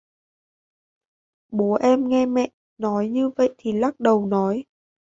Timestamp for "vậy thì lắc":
3.29-3.99